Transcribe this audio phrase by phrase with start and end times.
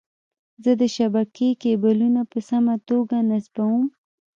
[0.63, 3.87] زه د شبکې کیبلونه په سمه توګه نصبووم.